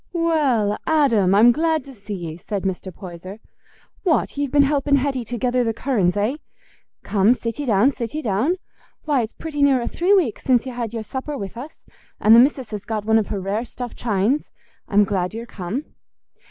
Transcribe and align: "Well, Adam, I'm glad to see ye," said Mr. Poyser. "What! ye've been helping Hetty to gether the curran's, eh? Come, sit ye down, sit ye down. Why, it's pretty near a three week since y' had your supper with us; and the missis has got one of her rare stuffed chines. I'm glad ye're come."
"Well, 0.13 0.79
Adam, 0.87 1.35
I'm 1.35 1.51
glad 1.51 1.83
to 1.85 1.93
see 1.93 2.15
ye," 2.15 2.37
said 2.37 2.63
Mr. 2.63 2.91
Poyser. 2.91 3.37
"What! 4.01 4.35
ye've 4.35 4.49
been 4.49 4.63
helping 4.63 4.95
Hetty 4.95 5.23
to 5.25 5.37
gether 5.37 5.63
the 5.63 5.75
curran's, 5.75 6.17
eh? 6.17 6.37
Come, 7.03 7.35
sit 7.35 7.59
ye 7.59 7.67
down, 7.67 7.91
sit 7.93 8.15
ye 8.15 8.23
down. 8.23 8.55
Why, 9.03 9.21
it's 9.21 9.35
pretty 9.35 9.61
near 9.61 9.79
a 9.79 9.87
three 9.87 10.15
week 10.15 10.39
since 10.39 10.65
y' 10.65 10.71
had 10.71 10.91
your 10.91 11.03
supper 11.03 11.37
with 11.37 11.55
us; 11.55 11.81
and 12.19 12.35
the 12.35 12.39
missis 12.39 12.71
has 12.71 12.83
got 12.83 13.05
one 13.05 13.19
of 13.19 13.27
her 13.27 13.39
rare 13.39 13.63
stuffed 13.63 13.95
chines. 13.99 14.49
I'm 14.87 15.03
glad 15.03 15.35
ye're 15.35 15.45
come." 15.45 15.85